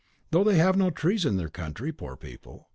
[0.31, 2.69] Though they have no trees in their country, poor people!